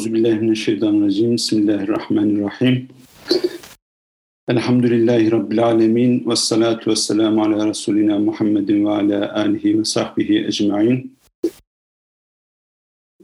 [0.00, 1.34] Euzubillahimineşşeytanirracim.
[1.34, 2.88] Bismillahirrahmanirrahim.
[4.48, 6.30] Elhamdülillahi Rabbil alemin.
[6.30, 11.16] Ve salatu ve selamu ala Resulina Muhammedin ve ala alihi ve sahbihi ecmain.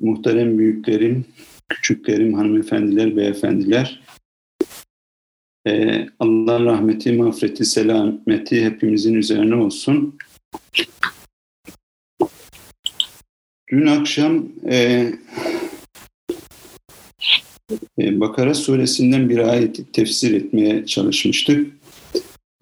[0.01, 1.25] Muhterem büyüklerim,
[1.69, 4.03] küçüklerim, hanımefendiler, beyefendiler.
[5.67, 10.19] Ee, Allah rahmeti, mağfireti, selameti hepimizin üzerine olsun.
[13.71, 15.07] Dün akşam e,
[17.99, 21.77] Bakara suresinden bir ayeti tefsir etmeye çalışmıştık.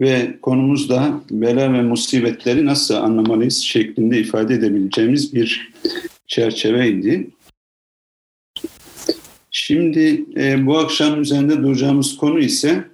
[0.01, 5.73] Ve konumuz da bela ve musibetleri nasıl anlamalıyız şeklinde ifade edebileceğimiz bir
[6.27, 7.31] çerçeveydi.
[9.51, 12.85] Şimdi e, bu akşam üzerinde duracağımız konu ise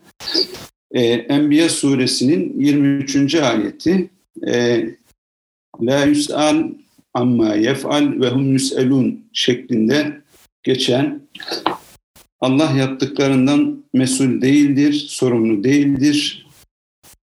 [0.93, 3.35] e, Enbiya suresinin 23.
[3.35, 4.11] ayeti.
[4.47, 4.85] E,
[5.81, 6.65] La yus'al
[7.15, 10.21] amma yef'al ve hum yus'elun şeklinde
[10.63, 11.21] geçen
[12.41, 16.47] Allah yaptıklarından mesul değildir, sorumlu değildir.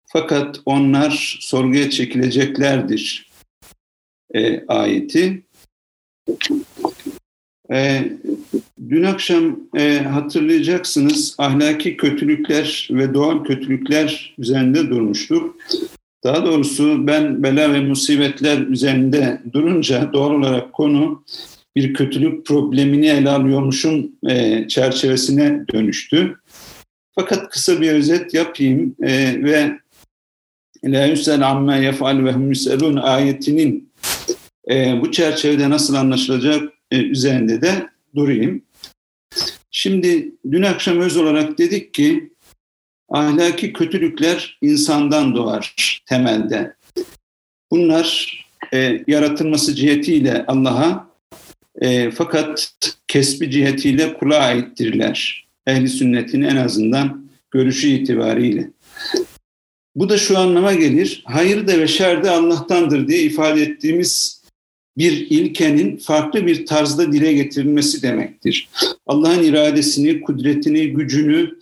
[0.05, 3.31] Fakat onlar sorguya çekileceklerdir
[4.35, 5.43] e, ayeti.
[7.71, 8.11] E,
[8.89, 15.55] dün akşam e, hatırlayacaksınız ahlaki kötülükler ve doğal kötülükler üzerinde durmuştuk.
[16.23, 21.23] Daha doğrusu ben bela ve musibetler üzerinde durunca doğal olarak konu
[21.77, 26.35] bir kötülük problemini ele alıyormuşum e, çerçevesine dönüştü.
[27.15, 29.79] Fakat kısa bir özet yapayım e, ve
[30.85, 32.53] La yüsel amme yef'al ve hum
[33.01, 33.91] ayetinin
[34.69, 38.61] e, bu çerçevede nasıl anlaşılacak e, üzerinde de durayım.
[39.71, 42.33] Şimdi dün akşam öz olarak dedik ki
[43.09, 45.75] ahlaki kötülükler insandan doğar
[46.05, 46.75] temelde.
[47.71, 48.37] Bunlar
[48.73, 51.06] e, yaratılması cihetiyle Allah'a
[51.81, 52.73] e, fakat
[53.07, 55.47] kesbi cihetiyle kula aittirler.
[55.67, 58.69] Ehli sünnetin en azından görüşü itibariyle.
[59.95, 64.41] Bu da şu anlama gelir, hayır da ve şer de Allah'tandır diye ifade ettiğimiz
[64.97, 68.69] bir ilkenin farklı bir tarzda dile getirilmesi demektir.
[69.07, 71.59] Allah'ın iradesini, kudretini, gücünü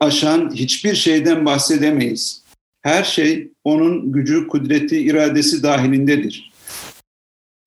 [0.00, 2.42] aşan hiçbir şeyden bahsedemeyiz.
[2.82, 6.51] Her şey onun gücü, kudreti, iradesi dahilindedir.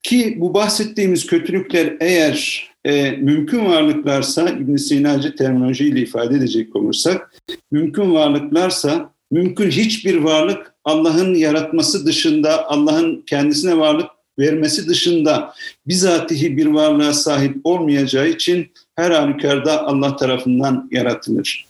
[0.06, 7.36] Ki bu bahsettiğimiz kötülükler eğer e, mümkün varlıklarsa, İbn Sinacı terminolojiyle ifade edecek olursak,
[7.72, 14.08] mümkün varlıklarsa, mümkün hiçbir varlık Allah'ın yaratması dışında, Allah'ın kendisine varlık
[14.40, 15.54] vermesi dışında
[15.88, 21.68] bizatihi bir varlığa sahip olmayacağı için her halükarda Allah tarafından yaratılır.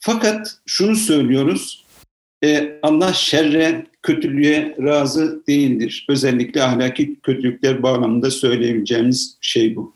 [0.00, 1.83] Fakat şunu söylüyoruz,
[2.44, 6.06] e, Allah şerre, kötülüğe razı değildir.
[6.08, 9.94] Özellikle ahlaki kötülükler bağlamında söyleyebileceğimiz şey bu.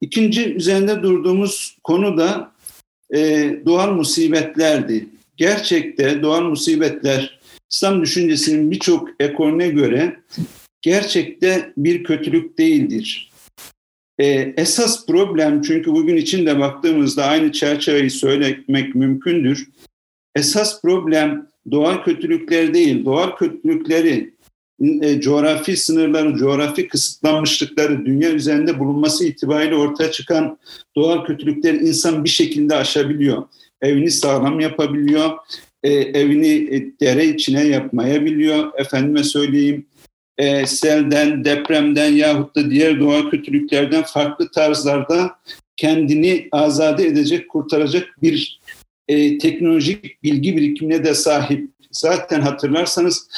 [0.00, 2.52] İkinci üzerinde durduğumuz konu da
[3.14, 5.08] e, doğal musibetlerdi.
[5.36, 7.38] Gerçekte doğal musibetler
[7.70, 10.20] İslam düşüncesinin birçok ekolüne göre
[10.82, 13.30] gerçekte bir kötülük değildir.
[14.20, 19.68] Ee, esas problem çünkü bugün içinde baktığımızda aynı çerçeveyi söylemek mümkündür.
[20.38, 24.34] Esas problem doğal kötülükler değil, doğal kötülükleri
[25.02, 30.58] e, coğrafi sınırları, coğrafi kısıtlanmışlıkları, dünya üzerinde bulunması itibariyle ortaya çıkan
[30.96, 33.42] doğal kötülükler insan bir şekilde aşabiliyor.
[33.80, 35.30] Evini sağlam yapabiliyor,
[35.82, 38.72] e, evini e, dere içine yapmayabiliyor.
[38.76, 39.86] Efendime söyleyeyim,
[40.38, 45.30] e, selden, depremden yahut da diğer doğal kötülüklerden farklı tarzlarda
[45.76, 48.60] kendini azade edecek, kurtaracak bir
[49.08, 51.70] e, teknolojik bilgi birikimine de sahip.
[51.90, 53.28] Zaten hatırlarsanız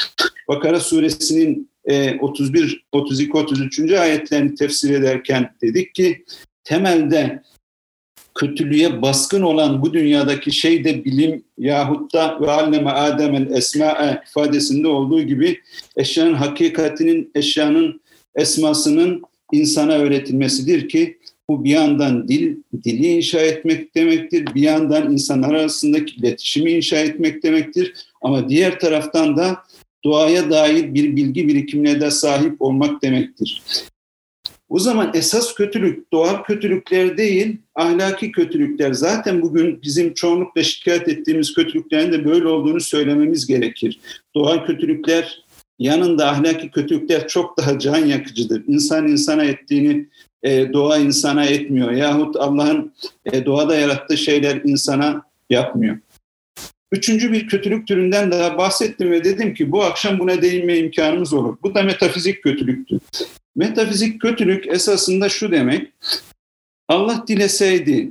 [0.48, 3.92] Bakara suresinin e, 31, 32, 33.
[3.92, 6.24] ayetlerini tefsir ederken dedik ki
[6.64, 7.42] temelde
[8.34, 14.88] kötülüğe baskın olan bu dünyadaki şey de bilim yahut da ve alleme ademel esma'e ifadesinde
[14.88, 15.60] olduğu gibi
[15.96, 18.00] eşyanın hakikatinin, eşyanın
[18.34, 19.22] esmasının
[19.52, 21.18] insana öğretilmesidir ki
[21.50, 27.42] bu bir yandan dil, dili inşa etmek demektir, bir yandan insanlar arasındaki iletişimi inşa etmek
[27.42, 27.94] demektir.
[28.22, 29.58] Ama diğer taraftan da
[30.04, 33.62] doğaya dair bir bilgi birikimine de sahip olmak demektir.
[34.68, 38.92] O zaman esas kötülük doğal kötülükler değil, ahlaki kötülükler.
[38.92, 44.00] Zaten bugün bizim çoğunlukla şikayet ettiğimiz kötülüklerin de böyle olduğunu söylememiz gerekir.
[44.34, 45.44] Doğal kötülükler
[45.78, 48.62] yanında ahlaki kötülükler çok daha can yakıcıdır.
[48.66, 50.06] İnsan insana ettiğini
[50.42, 51.90] e, doğa insana etmiyor.
[51.90, 52.92] Yahut Allah'ın
[53.32, 55.98] e, doğada yarattığı şeyler insana yapmıyor.
[56.92, 61.56] Üçüncü bir kötülük türünden daha bahsettim ve dedim ki bu akşam buna değinme imkanımız olur.
[61.62, 63.00] Bu da metafizik kötülüktü.
[63.56, 65.92] Metafizik kötülük esasında şu demek,
[66.88, 68.10] Allah dileseydi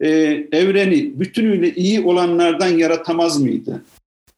[0.00, 0.08] e,
[0.52, 3.84] evreni bütünüyle iyi olanlardan yaratamaz mıydı?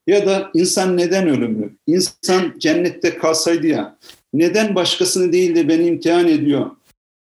[0.06, 1.70] Ya da insan neden ölümlü?
[1.86, 3.98] İnsan cennette kalsaydı ya
[4.32, 6.70] neden başkasını değil de beni imtihan ediyor?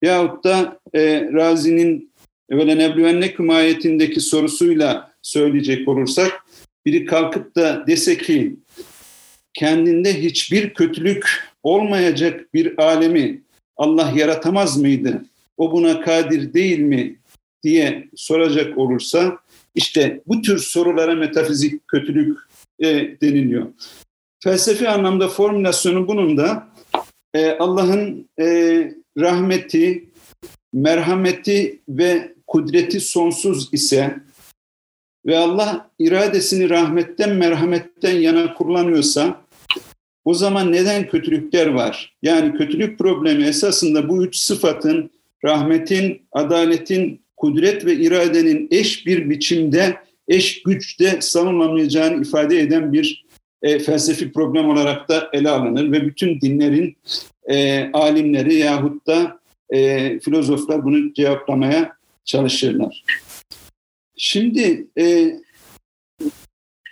[0.03, 2.13] Yahut da e, Razi'nin
[2.51, 6.45] evvelen Eblüvennekum ayetindeki sorusuyla söyleyecek olursak
[6.87, 8.57] biri kalkıp da dese ki
[9.55, 13.43] kendinde hiçbir kötülük olmayacak bir alemi
[13.77, 15.25] Allah yaratamaz mıydı?
[15.57, 17.17] O buna kadir değil mi
[17.63, 19.39] diye soracak olursa
[19.75, 22.39] işte bu tür sorulara metafizik kötülük
[22.81, 22.87] e,
[23.21, 23.67] deniliyor.
[24.45, 26.69] Felsefi anlamda formülasyonu bunun da
[27.35, 28.45] e, Allah'ın e,
[29.19, 30.09] rahmeti,
[30.73, 34.17] merhameti ve kudreti sonsuz ise
[35.27, 39.41] ve Allah iradesini rahmetten, merhametten yana kullanıyorsa
[40.25, 42.17] o zaman neden kötülükler var?
[42.23, 45.11] Yani kötülük problemi esasında bu üç sıfatın
[45.45, 49.97] rahmetin, adaletin, kudret ve iradenin eş bir biçimde,
[50.29, 53.25] eş güçte savunulamayacağını ifade eden bir
[53.63, 56.97] e, felsefi problem olarak da ele alınır ve bütün dinlerin
[57.49, 59.41] e, alimleri yahut da
[59.71, 63.05] e, filozoflar bunu cevaplamaya çalışırlar.
[64.17, 65.37] Şimdi e,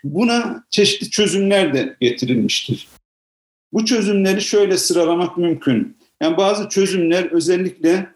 [0.04, 2.88] buna çeşitli çözümler de getirilmiştir.
[3.72, 5.96] Bu çözümleri şöyle sıralamak mümkün.
[6.22, 8.08] Yani bazı çözümler özellikle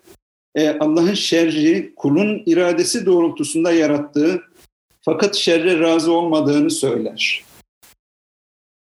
[0.54, 4.42] e, Allah'ın şerri kulun iradesi doğrultusunda yarattığı
[5.00, 7.44] fakat şerre razı olmadığını söyler.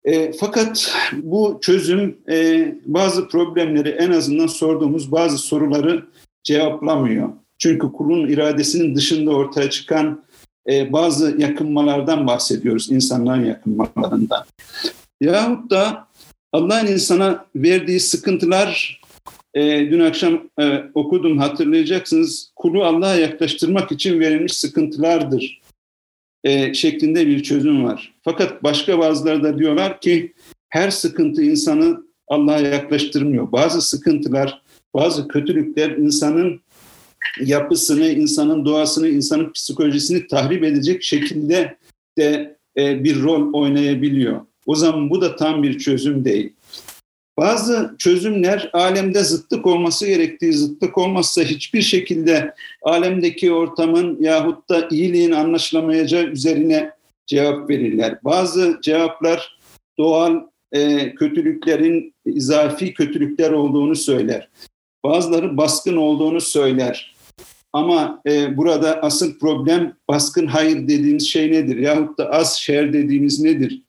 [0.05, 6.05] E, fakat bu çözüm e, bazı problemleri en azından sorduğumuz bazı soruları
[6.43, 7.29] cevaplamıyor.
[7.57, 10.23] Çünkü kulun iradesinin dışında ortaya çıkan
[10.69, 14.43] e, bazı yakınmalardan bahsediyoruz, insanların yakınmalarından.
[15.21, 16.07] Yahut da
[16.53, 19.01] Allah'ın insana verdiği sıkıntılar,
[19.53, 25.61] e, dün akşam e, okudum hatırlayacaksınız, kulu Allah'a yaklaştırmak için verilmiş sıkıntılardır
[26.43, 28.14] e, şeklinde bir çözüm var.
[28.25, 30.33] Fakat başka bazıları da diyorlar ki
[30.69, 33.51] her sıkıntı insanı Allah'a yaklaştırmıyor.
[33.51, 34.61] Bazı sıkıntılar,
[34.93, 36.61] bazı kötülükler insanın
[37.41, 41.77] yapısını, insanın doğasını, insanın psikolojisini tahrip edecek şekilde
[42.17, 44.41] de e, bir rol oynayabiliyor.
[44.65, 46.53] O zaman bu da tam bir çözüm değil.
[47.37, 55.31] Bazı çözümler alemde zıtlık olması gerektiği zıtlık olmazsa hiçbir şekilde alemdeki ortamın yahut da iyiliğin
[55.31, 56.94] anlaşılamayacağı üzerine
[57.27, 58.19] cevap verirler.
[58.23, 59.59] Bazı cevaplar
[59.97, 60.41] doğal
[60.71, 64.49] e, kötülüklerin izafi kötülükler olduğunu söyler.
[65.05, 67.15] Bazıları baskın olduğunu söyler.
[67.73, 71.77] Ama e, burada asıl problem baskın hayır dediğimiz şey nedir?
[71.77, 73.81] Yahut da az şer dediğimiz nedir?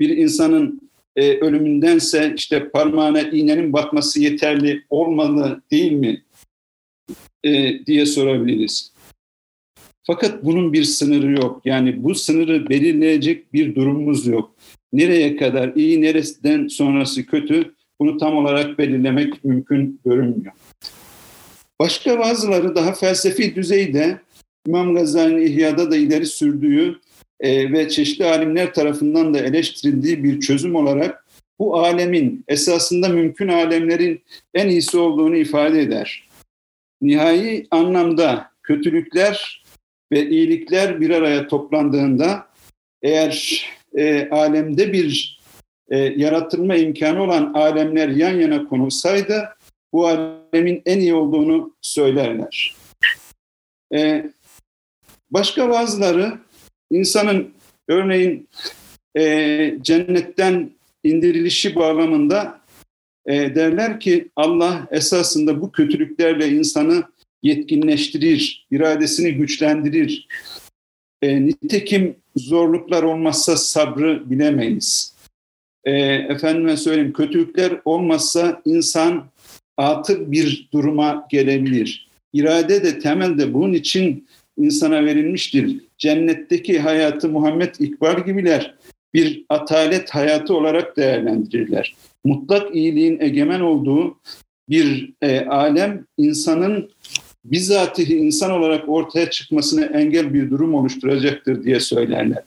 [0.00, 6.22] Bir insanın e, ölümündense işte parmağına iğnenin batması yeterli olmalı değil mi
[7.44, 8.92] e, diye sorabiliriz.
[10.10, 11.60] Fakat bunun bir sınırı yok.
[11.64, 14.54] Yani bu sınırı belirleyecek bir durumumuz yok.
[14.92, 20.52] Nereye kadar iyi, neresinden sonrası kötü bunu tam olarak belirlemek mümkün görünmüyor.
[21.80, 24.20] Başka bazıları daha felsefi düzeyde
[24.66, 27.00] İmam Gazali'nin İhya'da da ileri sürdüğü
[27.40, 31.24] e, ve çeşitli alimler tarafından da eleştirildiği bir çözüm olarak
[31.58, 34.22] bu alemin esasında mümkün alemlerin
[34.54, 36.28] en iyisi olduğunu ifade eder.
[37.00, 39.67] Nihai anlamda kötülükler
[40.12, 42.46] ve iyilikler bir araya toplandığında
[43.02, 43.64] eğer
[43.96, 45.40] e, alemde bir
[45.88, 49.48] e, yaratılma imkanı olan alemler yan yana konulsaydı
[49.92, 52.76] bu alemin en iyi olduğunu söylerler.
[53.94, 54.30] E,
[55.30, 56.38] başka bazıları
[56.90, 57.50] insanın
[57.88, 58.48] örneğin
[59.16, 60.70] e, cennetten
[61.04, 62.60] indirilişi bağlamında
[63.26, 67.02] e, derler ki Allah esasında bu kötülüklerle insanı
[67.42, 70.28] yetkinleştirir, iradesini güçlendirir.
[71.22, 75.14] E, nitekim zorluklar olmazsa sabrı bilemeyiz.
[75.84, 79.30] E, efendime söyleyeyim kötülükler olmazsa insan
[79.76, 82.08] atıl bir duruma gelebilir.
[82.32, 85.80] İrade de temelde bunun için insana verilmiştir.
[85.98, 88.74] Cennetteki hayatı Muhammed İkbal gibiler
[89.14, 91.94] bir atalet hayatı olarak değerlendirirler.
[92.24, 94.20] Mutlak iyiliğin egemen olduğu
[94.68, 96.90] bir e, alem insanın
[97.44, 102.42] bizatihi insan olarak ortaya çıkmasına engel bir durum oluşturacaktır diye söylerler.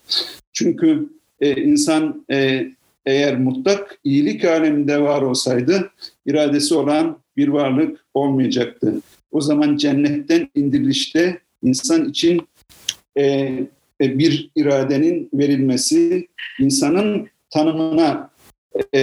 [0.53, 1.09] Çünkü
[1.41, 2.67] e, insan e,
[3.05, 5.91] eğer mutlak iyilik aleminde var olsaydı
[6.25, 9.01] iradesi olan bir varlık olmayacaktı.
[9.31, 12.41] O zaman cennetten indirilişte insan için
[13.17, 13.23] e,
[14.01, 16.27] e, bir iradenin verilmesi,
[16.59, 18.29] insanın tanımına
[18.95, 19.01] e,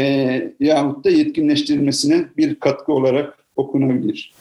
[0.60, 4.32] yahut da yetkinleştirilmesine bir katkı olarak okunabilir.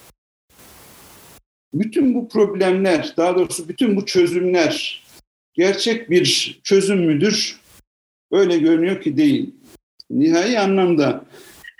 [1.80, 5.04] Bütün bu problemler, daha doğrusu bütün bu çözümler
[5.54, 7.60] gerçek bir çözüm müdür?
[8.32, 9.56] Öyle görünüyor ki değil.
[10.10, 11.26] Nihai anlamda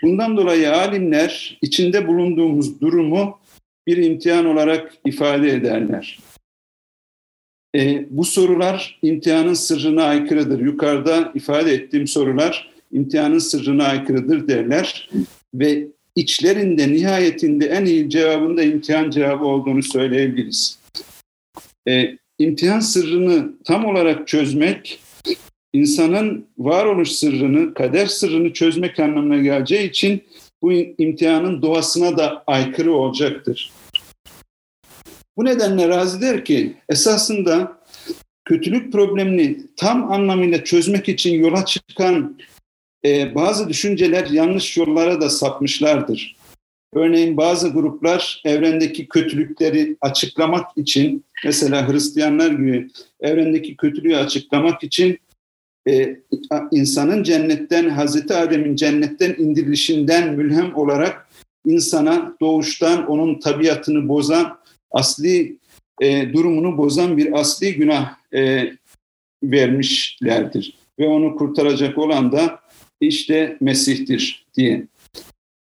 [0.02, 3.38] bundan dolayı alimler içinde bulunduğumuz durumu
[3.86, 6.18] bir imtihan olarak ifade ederler.
[7.76, 10.60] E, bu sorular imtihanın sırrına aykırıdır.
[10.60, 15.10] Yukarıda ifade ettiğim sorular imtihanın sırrına aykırıdır derler
[15.54, 15.88] ve
[16.18, 20.78] içlerinde nihayetinde en iyi cevabında imtihan cevabı olduğunu söyleyebiliriz.
[21.88, 25.00] E, imtihan sırrını tam olarak çözmek,
[25.72, 30.22] insanın varoluş sırrını, kader sırrını çözmek anlamına geleceği için
[30.62, 33.72] bu imtihanın doğasına da aykırı olacaktır.
[35.36, 37.78] Bu nedenle Razi der ki esasında
[38.44, 42.38] kötülük problemini tam anlamıyla çözmek için yola çıkan
[43.04, 46.36] e, bazı düşünceler yanlış yollara da sapmışlardır.
[46.94, 52.88] Örneğin bazı gruplar evrendeki kötülükleri açıklamak için, mesela Hristiyanlar gibi
[53.20, 55.18] evrendeki kötülüğü açıklamak için
[55.88, 56.16] e,
[56.70, 61.28] insanın cennetten, Hazreti Adem'in cennetten indirilişinden mülhem olarak
[61.64, 64.58] insana doğuştan onun tabiatını bozan,
[64.90, 65.58] asli
[66.00, 68.72] e, durumunu bozan bir asli günah e,
[69.42, 70.78] vermişlerdir.
[70.98, 72.60] Ve onu kurtaracak olan da
[73.00, 74.86] işte Mesih'tir diye.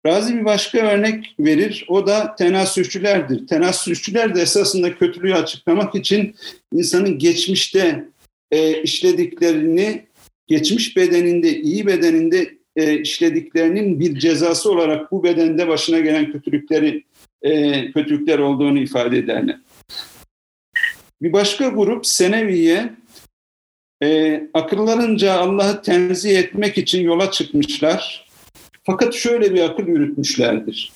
[0.05, 1.85] Razi bir başka örnek verir.
[1.87, 3.47] O da tenasüsçülerdir.
[3.47, 6.35] Tenasüsçüler de esasında kötülüğü açıklamak için
[6.73, 8.05] insanın geçmişte
[8.51, 10.05] e, işlediklerini,
[10.47, 17.03] geçmiş bedeninde, iyi bedeninde e, işlediklerinin bir cezası olarak bu bedende başına gelen kötülükleri
[17.41, 19.59] e, kötülükler olduğunu ifade ederler.
[21.21, 22.89] Bir başka grup Seneviye
[24.03, 28.29] e, akıllarınca Allah'ı tenzih etmek için yola çıkmışlar.
[28.83, 30.91] Fakat şöyle bir akıl yürütmüşlerdir.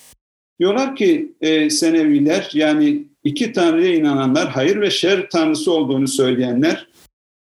[0.60, 6.88] Diyorlar ki e, Seneviler yani iki Tanrı'ya inananlar, hayır ve şer Tanrısı olduğunu söyleyenler,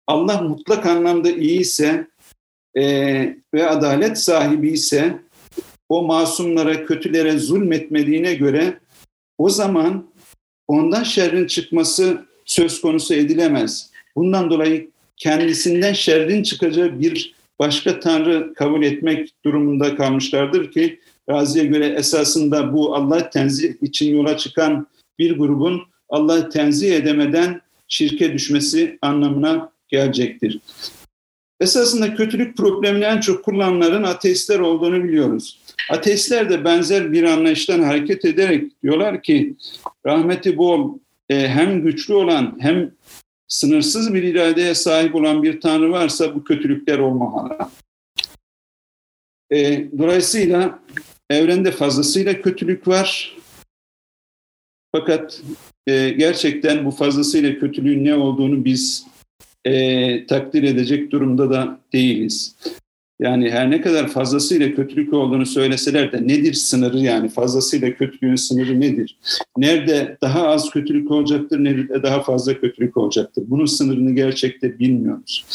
[0.07, 2.07] Allah mutlak anlamda iyi ise
[2.75, 2.83] e,
[3.53, 5.19] ve adalet sahibi ise
[5.89, 8.79] o masumlara, kötülere zulmetmediğine göre
[9.37, 10.09] o zaman
[10.67, 13.91] ondan şerrin çıkması söz konusu edilemez.
[14.15, 21.87] Bundan dolayı kendisinden şerrin çıkacağı bir başka tanrı kabul etmek durumunda kalmışlardır ki Razi'ye göre
[21.87, 24.87] esasında bu Allah tenzih için yola çıkan
[25.19, 30.59] bir grubun Allah'ı tenzih edemeden şirke düşmesi anlamına gelecektir.
[31.59, 35.59] Esasında kötülük problemini en çok kullananların ateistler olduğunu biliyoruz.
[35.91, 39.55] Ateistler de benzer bir anlayıştan hareket ederek diyorlar ki
[40.05, 40.97] rahmeti bol,
[41.29, 42.91] e, hem güçlü olan hem
[43.47, 47.57] sınırsız bir iradeye sahip olan bir Tanrı varsa bu kötülükler olmamalı.
[49.51, 50.79] E, dolayısıyla
[51.29, 53.37] evrende fazlasıyla kötülük var.
[54.95, 55.41] Fakat
[55.87, 59.07] e, gerçekten bu fazlasıyla kötülüğün ne olduğunu biz
[59.65, 62.55] e, takdir edecek durumda da değiliz.
[63.19, 68.81] Yani her ne kadar fazlasıyla kötülük olduğunu söyleseler de nedir sınırı yani fazlasıyla kötülüğün sınırı
[68.81, 69.17] nedir?
[69.57, 73.43] Nerede daha az kötülük olacaktır, nerede daha fazla kötülük olacaktır?
[73.47, 75.45] Bunun sınırını gerçekte bilmiyoruz.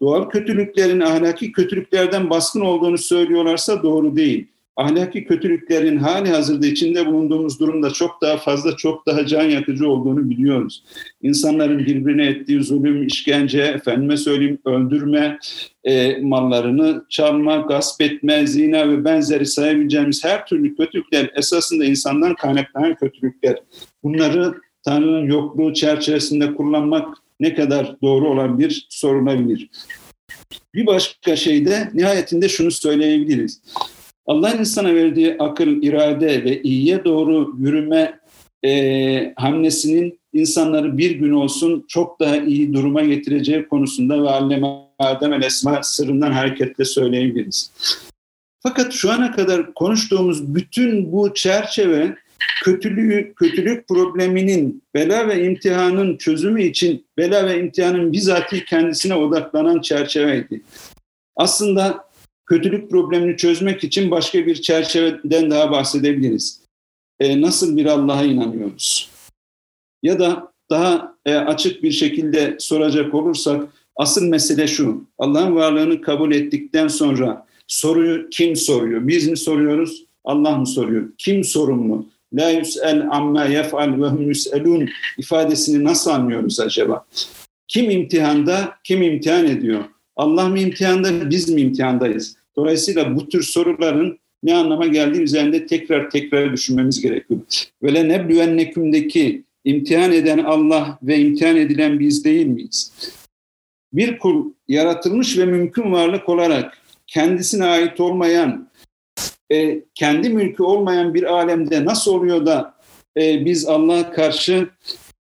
[0.00, 4.46] Doğal kötülüklerin ahlaki kötülüklerden baskın olduğunu söylüyorlarsa doğru değil
[4.80, 10.30] ahlaki kötülüklerin hali hazırda içinde bulunduğumuz durumda çok daha fazla, çok daha can yakıcı olduğunu
[10.30, 10.84] biliyoruz.
[11.22, 15.38] İnsanların birbirine ettiği zulüm, işkence, efendime söyleyeyim öldürme,
[15.84, 22.94] e, mallarını çalma, gasp etme, zina ve benzeri sayabileceğimiz her türlü kötülükler esasında insandan kaynaklanan
[22.94, 23.56] kötülükler.
[24.02, 27.08] Bunları Tanrı'nın yokluğu çerçevesinde kullanmak
[27.40, 29.70] ne kadar doğru olan bir sorulabilir.
[30.74, 33.60] Bir başka şey de nihayetinde şunu söyleyebiliriz.
[34.30, 38.20] Allah'ın insana verdiği akıl, irade ve iyiye doğru yürüme
[38.64, 44.68] e, hamlesinin insanları bir gün olsun çok daha iyi duruma getireceği konusunda ve Alleme
[44.98, 47.72] Adem el Esma sırrından hareketle söyleyebiliriz.
[48.62, 52.16] Fakat şu ana kadar konuştuğumuz bütün bu çerçeve
[52.64, 60.62] kötülüğü, kötülük probleminin, bela ve imtihanın çözümü için bela ve imtihanın bizatihi kendisine odaklanan çerçeveydi.
[61.36, 62.09] Aslında
[62.50, 66.60] kötülük problemini çözmek için başka bir çerçeveden daha bahsedebiliriz.
[67.20, 69.10] E, nasıl bir Allah'a inanıyoruz?
[70.02, 75.04] Ya da daha e, açık bir şekilde soracak olursak asıl mesele şu.
[75.18, 79.08] Allah'ın varlığını kabul ettikten sonra soruyu kim soruyor?
[79.08, 80.04] Biz mi soruyoruz?
[80.24, 81.08] Allah mı soruyor?
[81.18, 82.06] Kim sorumlu?
[82.32, 84.88] La yus'el amma yef'al ve hum yus'elun
[85.18, 87.06] ifadesini nasıl anlıyoruz acaba?
[87.68, 89.84] Kim imtihanda, kim imtihan ediyor?
[90.16, 92.39] Allah mı imtihanda, biz mi imtihandayız?
[92.56, 97.40] Dolayısıyla bu tür soruların ne anlama geldiği üzerinde tekrar tekrar düşünmemiz gerekiyor.
[97.82, 102.92] Böyle neblüvennekümdeki imtihan eden Allah ve imtihan edilen biz değil miyiz?
[103.92, 108.70] Bir kul yaratılmış ve mümkün varlık olarak kendisine ait olmayan,
[109.52, 112.74] e, kendi mülkü olmayan bir alemde nasıl oluyor da
[113.16, 114.68] e, biz Allah'a karşı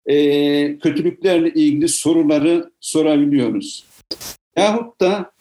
[0.06, 0.16] e,
[0.78, 3.86] kötülüklerle ilgili soruları sorabiliyoruz?
[4.58, 5.32] Yahut da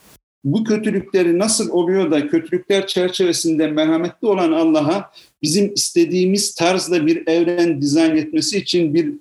[0.44, 5.10] bu kötülükleri nasıl oluyor da kötülükler çerçevesinde merhametli olan Allah'a
[5.42, 9.12] bizim istediğimiz tarzda bir evren dizayn etmesi için bir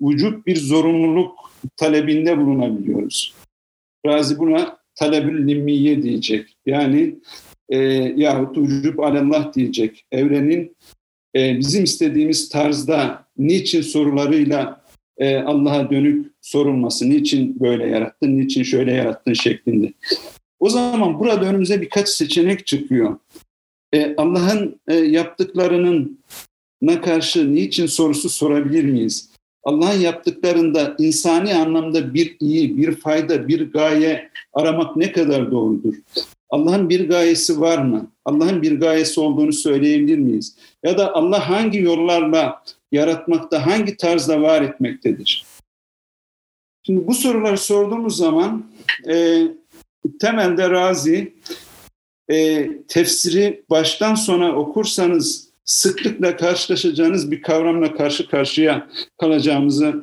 [0.00, 1.38] vücut, bir zorunluluk
[1.76, 3.34] talebinde bulunabiliyoruz.
[4.06, 6.56] Razi buna talebül limmiye diyecek.
[6.66, 7.14] Yani
[7.68, 7.78] e,
[8.16, 10.04] yahut vücub alallah diyecek.
[10.12, 10.76] Evrenin
[11.36, 14.84] e, bizim istediğimiz tarzda niçin sorularıyla
[15.18, 19.92] e, Allah'a dönük sorulması, niçin böyle yarattın, niçin şöyle yarattın şeklinde.
[20.60, 23.18] O zaman burada önümüze birkaç seçenek çıkıyor.
[23.92, 26.18] E, Allah'ın e, yaptıklarının
[26.82, 29.30] na karşı niçin sorusu sorabilir miyiz?
[29.64, 35.94] Allah'ın yaptıklarında insani anlamda bir iyi, bir fayda, bir gaye aramak ne kadar doğrudur?
[36.50, 38.10] Allah'ın bir gayesi var mı?
[38.24, 40.56] Allah'ın bir gayesi olduğunu söyleyebilir miyiz?
[40.82, 42.62] Ya da Allah hangi yollarla
[42.92, 45.44] yaratmakta, hangi tarzda var etmektedir?
[46.82, 48.64] Şimdi bu soruları sorduğumuz zaman
[49.08, 49.42] e,
[50.20, 51.34] temelde Razi
[52.30, 58.88] e, tefsiri baştan sona okursanız sıklıkla karşılaşacağınız bir kavramla karşı karşıya
[59.20, 60.00] kalacağımızı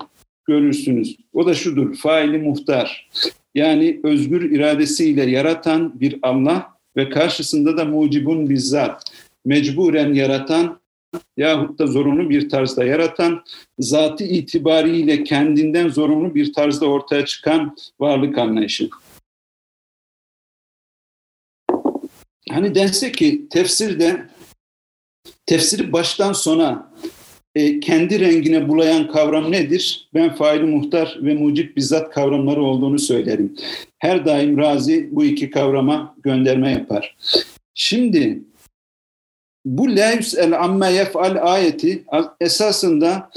[0.48, 1.18] görürsünüz.
[1.34, 3.10] O da şudur, faili muhtar.
[3.56, 9.04] Yani özgür iradesiyle yaratan bir Allah ve karşısında da mucibun bizzat,
[9.46, 10.80] mecburen yaratan
[11.38, 13.44] yahut da zorunlu bir tarzda yaratan,
[13.80, 18.90] zatı itibariyle kendinden zorunlu bir tarzda ortaya çıkan varlık anlayışı.
[22.56, 24.26] Hani dense ki tefsirde
[25.46, 26.92] tefsiri baştan sona
[27.56, 30.10] e, kendi rengine bulayan kavram nedir?
[30.14, 33.56] Ben faili muhtar ve mucib bizzat kavramları olduğunu söylerim.
[34.00, 37.16] Her daim Razi bu iki kavrama gönderme yapar.
[37.74, 38.42] Şimdi
[39.66, 42.04] bu la el amme yef'al ayeti
[42.40, 43.30] esasında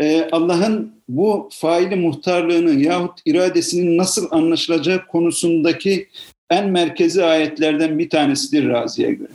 [0.00, 6.08] e, Allah'ın bu faili muhtarlığının yahut iradesinin nasıl anlaşılacağı konusundaki
[6.50, 9.30] en merkezi ayetlerden bir tanesidir Razi'ye göre.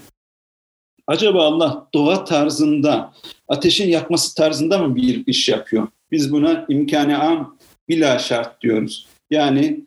[1.08, 3.14] Acaba Allah doğa tarzında,
[3.48, 5.88] ateşin yakması tarzında mı bir iş yapıyor?
[6.12, 7.58] Biz buna imkanı am
[7.90, 9.08] bila şart diyoruz.
[9.32, 9.80] Yani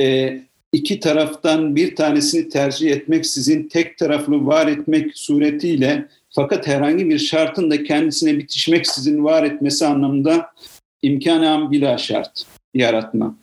[0.00, 0.38] e,
[0.72, 7.18] iki taraftan bir tanesini tercih etmek sizin tek taraflı var etmek suretiyle fakat herhangi bir
[7.18, 10.50] şartın da kendisine bitişmek sizin var etmesi anlamında
[11.02, 13.36] imkanı am bila şart yaratma.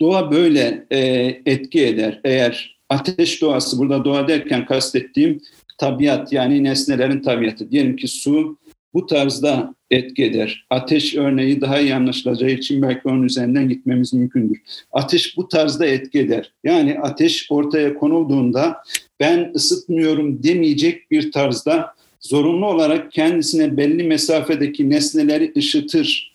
[0.00, 0.98] Doğa böyle e,
[1.46, 2.20] etki eder.
[2.24, 5.40] Eğer ateş doğası, burada doğa derken kastettiğim
[5.78, 7.70] tabiat yani nesnelerin tabiatı.
[7.70, 8.58] Diyelim ki su
[8.94, 10.66] bu tarzda etki eder.
[10.70, 14.58] Ateş örneği daha iyi anlaşılacağı için belki onun üzerinden gitmemiz mümkündür.
[14.92, 16.52] Ateş bu tarzda etki eder.
[16.64, 18.76] Yani ateş ortaya konulduğunda
[19.20, 26.34] ben ısıtmıyorum demeyecek bir tarzda zorunlu olarak kendisine belli mesafedeki nesneleri ışıtır,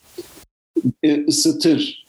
[1.03, 2.05] e, ısıtır.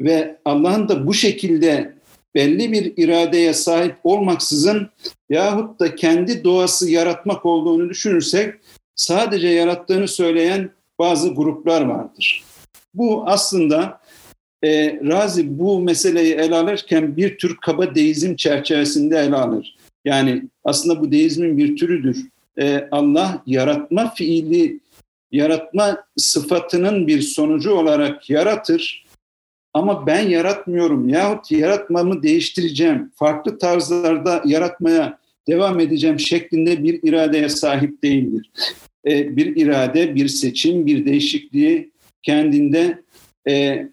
[0.00, 1.94] Ve Allah'ın da bu şekilde
[2.34, 4.90] belli bir iradeye sahip olmaksızın
[5.30, 8.54] yahut da kendi doğası yaratmak olduğunu düşünürsek
[8.94, 12.44] sadece yarattığını söyleyen bazı gruplar vardır.
[12.94, 14.00] Bu aslında
[14.64, 19.76] e, Razi bu meseleyi ele alırken bir tür kaba deizm çerçevesinde ele alır.
[20.04, 22.26] Yani aslında bu deizmin bir türüdür.
[22.60, 24.80] E, Allah yaratma fiili,
[25.32, 29.07] yaratma sıfatının bir sonucu olarak yaratır
[29.74, 38.02] ama ben yaratmıyorum yahut yaratmamı değiştireceğim, farklı tarzlarda yaratmaya devam edeceğim şeklinde bir iradeye sahip
[38.02, 38.50] değildir.
[39.06, 41.90] E, bir irade, bir seçim, bir değişikliği
[42.22, 43.02] kendinde
[43.48, 43.86] e,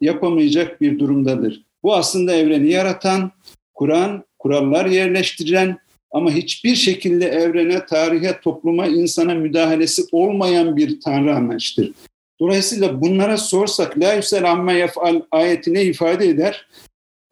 [0.00, 1.64] yapamayacak bir durumdadır.
[1.82, 3.30] Bu aslında evreni yaratan,
[3.74, 5.78] kuran, kurallar yerleştiren
[6.10, 11.92] ama hiçbir şekilde evrene, tarihe, topluma, insana müdahalesi olmayan bir tanrı anlayıştır.
[12.40, 16.68] Dolayısıyla bunlara sorsak la yüsel amme yef'al ayeti ne ifade eder?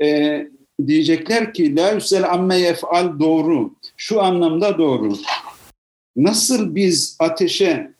[0.03, 0.49] Ee,
[0.87, 3.75] diyecekler ki la yüsel amme yef'al doğru.
[3.97, 5.13] Şu anlamda doğru.
[6.17, 7.95] Nasıl biz ateşe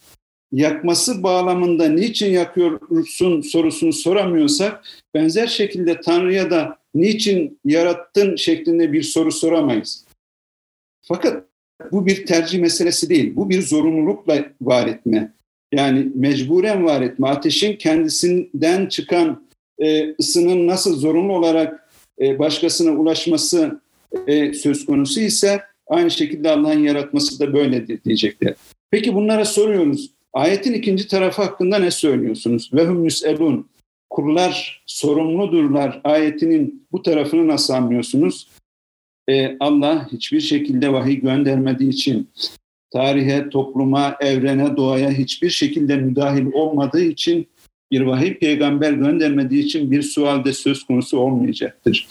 [0.53, 9.33] yakması bağlamında niçin yakıyorsun sorusunu soramıyorsak benzer şekilde Tanrı'ya da niçin yarattın şeklinde bir soru
[9.33, 10.05] soramayız.
[11.03, 11.45] Fakat
[11.93, 13.37] bu bir tercih meselesi değil.
[13.37, 15.33] Bu bir zorunlulukla var etme.
[15.75, 17.29] Yani mecburen var etme.
[17.29, 19.45] Ateşin kendisinden çıkan
[19.79, 23.81] e, ısının nasıl zorunlu olarak e, başkasına ulaşması
[24.27, 28.55] e, söz konusu ise Aynı şekilde Allah'ın yaratması da böyledir diyecekler.
[28.91, 30.11] Peki bunlara soruyoruz.
[30.33, 32.71] Ayetin ikinci tarafı hakkında ne söylüyorsunuz?
[32.73, 33.69] Ve hum yüselun.
[34.11, 36.01] Kurlar sorumludurlar.
[36.05, 38.49] Ayetinin bu tarafını nasıl anlıyorsunuz?
[39.29, 42.29] Ee, Allah hiçbir şekilde vahiy göndermediği için
[42.95, 47.47] tarihe, topluma, evrene, doğaya hiçbir şekilde müdahil olmadığı için
[47.91, 52.09] bir vahiy peygamber göndermediği için bir sualde söz konusu olmayacaktır.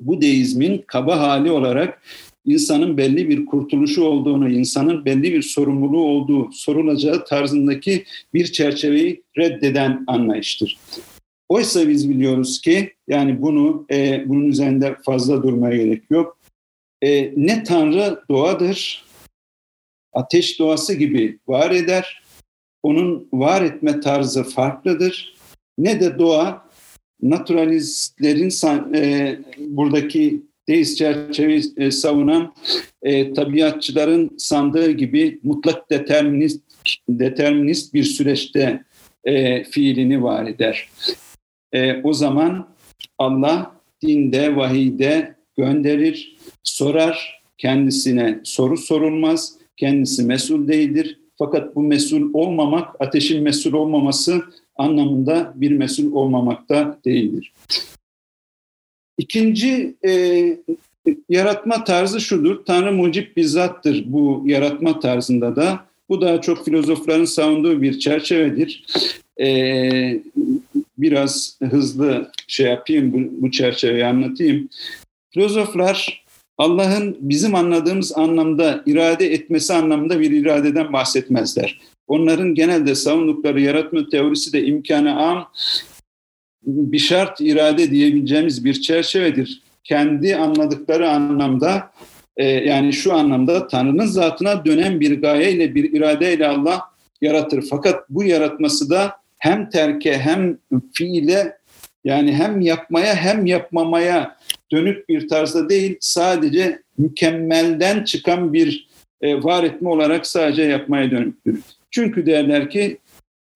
[0.00, 2.02] Bu deizmin kaba hali olarak
[2.44, 8.04] insanın belli bir kurtuluşu olduğunu, insanın belli bir sorumluluğu olduğu sorulacağı tarzındaki
[8.34, 10.78] bir çerçeveyi reddeden anlayıştır.
[11.48, 16.38] Oysa biz biliyoruz ki yani bunu e, bunun üzerinde fazla durmaya gerek yok.
[17.02, 19.04] E, ne Tanrı doğadır,
[20.14, 22.22] ateş doğası gibi var eder,
[22.82, 25.34] onun var etme tarzı farklıdır.
[25.78, 26.64] Ne de doğa
[27.22, 32.54] naturalistlerin e, buradaki deist çerçeveyi e, savunan
[33.02, 36.62] e, tabiatçıların sandığı gibi mutlak determinist,
[37.08, 38.84] determinist bir süreçte
[39.24, 40.88] e, fiilini var eder.
[41.72, 42.68] E, o zaman
[43.18, 51.18] Allah dinde, vahide gönderir, sorar, kendisine soru sorulmaz, kendisi mesul değildir.
[51.38, 54.42] Fakat bu mesul olmamak, ateşin mesul olmaması
[54.76, 57.52] anlamında bir mesul olmamakta değildir.
[59.18, 60.12] İkinci e,
[61.28, 62.64] yaratma tarzı şudur.
[62.64, 65.86] Tanrı mucip bizzattır bu yaratma tarzında da.
[66.08, 68.84] Bu daha çok filozofların savunduğu bir çerçevedir.
[69.40, 70.22] E,
[70.98, 74.68] biraz hızlı şey yapayım, bu, bu çerçeveyi anlatayım.
[75.30, 76.23] Filozoflar
[76.58, 81.80] Allah'ın bizim anladığımız anlamda irade etmesi anlamında bir iradeden bahsetmezler.
[82.06, 85.48] Onların genelde savundukları yaratma teorisi de imkanı am
[86.66, 89.62] bir şart irade diyebileceğimiz bir çerçevedir.
[89.84, 91.90] Kendi anladıkları anlamda
[92.36, 96.80] e, yani şu anlamda Tanrı'nın zatına dönen bir gayeyle bir iradeyle Allah
[97.20, 97.64] yaratır.
[97.70, 100.58] Fakat bu yaratması da hem terke hem
[100.92, 101.58] fiile
[102.04, 104.36] yani hem yapmaya hem yapmamaya
[104.74, 108.88] dönük bir tarzda değil sadece mükemmelden çıkan bir
[109.20, 111.60] e, var etme olarak sadece yapmaya dönüktür.
[111.90, 112.98] Çünkü derler ki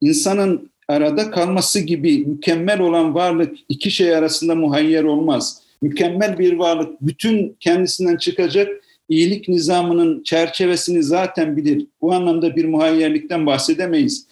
[0.00, 5.62] insanın arada kalması gibi mükemmel olan varlık iki şey arasında muhayyer olmaz.
[5.83, 8.68] Mükemmel bir varlık bütün kendisinden çıkacak
[9.09, 11.87] iyilik nizamının çerçevesini zaten bilir.
[12.00, 14.26] Bu anlamda bir muhayyerlikten bahsedemeyiz.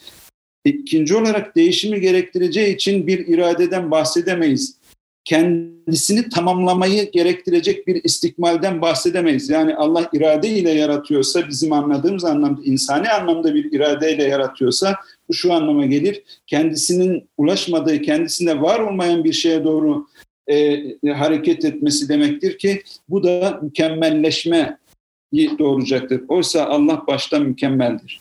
[0.64, 4.76] İkinci olarak değişimi gerektireceği için bir iradeden bahsedemeyiz.
[5.26, 9.50] Kendisini tamamlamayı gerektirecek bir istikmalden bahsedemeyiz.
[9.50, 14.96] Yani Allah irade ile yaratıyorsa, bizim anladığımız anlamda, insani anlamda bir iradeyle yaratıyorsa
[15.28, 16.22] bu şu anlama gelir.
[16.46, 20.06] Kendisinin ulaşmadığı, kendisinde var olmayan bir şeye doğru
[20.46, 24.78] e, hareket etmesi demektir ki bu da mükemmelleşme
[25.58, 26.22] doğuracaktır.
[26.28, 28.20] Oysa Allah başta mükemmeldir.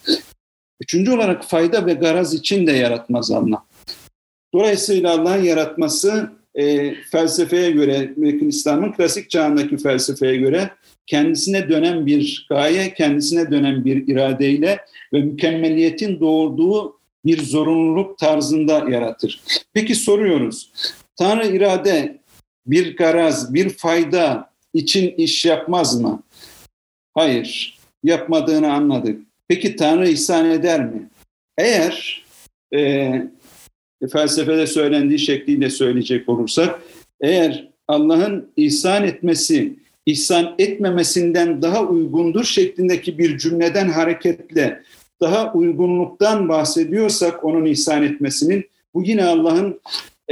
[0.80, 3.64] Üçüncü olarak fayda ve garaz için de yaratmaz Allah.
[4.54, 10.70] Dolayısıyla Allah'ın yaratması e, felsefeye göre, İslam'ın klasik çağındaki felsefeye göre
[11.06, 14.78] kendisine dönen bir gaye, kendisine dönen bir iradeyle
[15.12, 19.42] ve mükemmeliyetin doğurduğu bir zorunluluk tarzında yaratır.
[19.72, 20.72] Peki soruyoruz,
[21.16, 22.18] Tanrı irade
[22.66, 26.22] bir garaz, bir fayda için iş yapmaz mı?
[27.14, 29.22] Hayır, yapmadığını anladık.
[29.48, 31.08] Peki Tanrı ihsan eder mi?
[31.58, 32.24] Eğer
[32.74, 33.10] e,
[34.12, 36.82] felsefede söylendiği şekliyle söyleyecek olursak,
[37.20, 44.82] eğer Allah'ın ihsan etmesi, ihsan etmemesinden daha uygundur şeklindeki bir cümleden hareketle
[45.20, 49.80] daha uygunluktan bahsediyorsak onun ihsan etmesinin, bu yine Allah'ın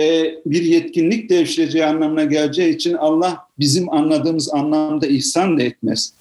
[0.01, 6.15] e, bir yetkinlik devşireceği anlamına geleceği için Allah bizim anladığımız anlamda ihsan da etmez.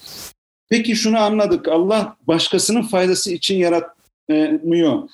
[0.69, 1.67] Peki şunu anladık.
[1.67, 5.09] Allah başkasının faydası için yaratmıyor.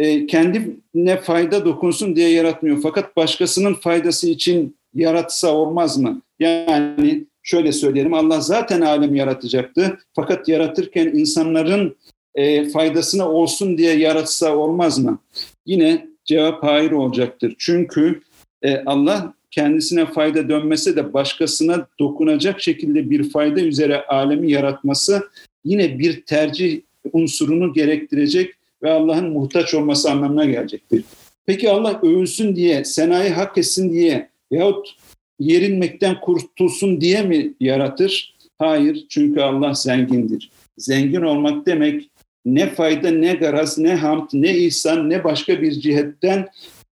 [0.00, 2.82] E, kendine fayda dokunsun diye yaratmıyor.
[2.82, 6.22] Fakat başkasının faydası için yaratsa olmaz mı?
[6.38, 8.14] Yani şöyle söyleyelim.
[8.14, 9.98] Allah zaten alem yaratacaktı.
[10.14, 11.96] Fakat yaratırken insanların
[12.34, 15.18] e, faydasına olsun diye yaratsa olmaz mı?
[15.66, 17.54] Yine cevap hayır olacaktır.
[17.58, 18.20] Çünkü
[18.62, 25.22] e, Allah kendisine fayda dönmese de başkasına dokunacak şekilde bir fayda üzere alemi yaratması
[25.64, 26.80] yine bir tercih
[27.12, 31.04] unsurunu gerektirecek ve Allah'ın muhtaç olması anlamına gelecektir.
[31.46, 34.96] Peki Allah övülsün diye, senayı hak etsin diye yahut
[35.38, 38.34] yerinmekten kurtulsun diye mi yaratır?
[38.58, 40.50] Hayır, çünkü Allah zengindir.
[40.78, 42.10] Zengin olmak demek
[42.44, 46.48] ne fayda, ne garaz, ne hamd, ne ihsan, ne başka bir cihetten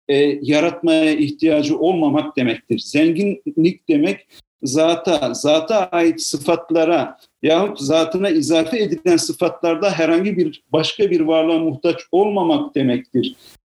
[0.08, 2.80] e, yaratmaya ihtiyacı olmamak demektir.
[2.80, 4.28] Zenginlik demek
[4.64, 11.96] zata, zata ait sıfatlara yahut zatına izafe edilen sıfatlarda herhangi bir başka bir varlığa muhtaç
[12.12, 13.36] olmamak demektir.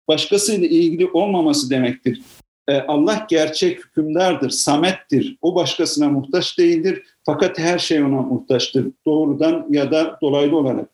[0.08, 2.22] Başkasıyla ilgili olmaması demektir.
[2.68, 5.36] Ee, Allah gerçek hükümdardır, samettir.
[5.42, 7.02] O başkasına muhtaç değildir.
[7.26, 8.86] Fakat her şey ona muhtaçtır.
[9.06, 10.88] Doğrudan ya da dolaylı olarak.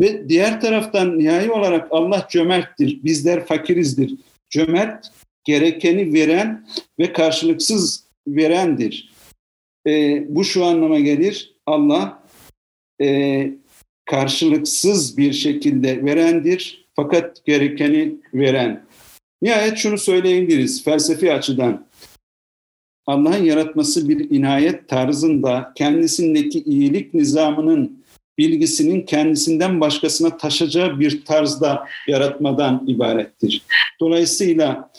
[0.00, 3.04] Ve diğer taraftan nihai olarak Allah cömerttir.
[3.04, 4.14] Bizler fakirizdir.
[4.50, 5.10] Cömert
[5.44, 6.66] gerekeni veren
[6.98, 9.12] ve karşılıksız verendir.
[9.86, 11.54] E, bu şu anlama gelir.
[11.66, 12.22] Allah
[13.00, 13.50] e,
[14.04, 18.84] karşılıksız bir şekilde verendir fakat gerekeni veren.
[19.42, 21.86] Nihayet şunu söyleyebiliriz felsefi açıdan.
[23.06, 28.04] Allah'ın yaratması bir inayet tarzında kendisindeki iyilik nizamının
[28.38, 33.62] bilgisinin kendisinden başkasına taşacağı bir tarzda yaratmadan ibarettir.
[34.00, 34.90] Dolayısıyla